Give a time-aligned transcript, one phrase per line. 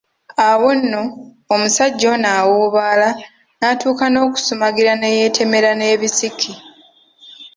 [0.47, 1.01] Awo nno
[1.53, 3.09] omusajja ono awuubaala
[3.59, 6.51] n’atuuka n’okusumagira ne yeetemera n’ebisiki.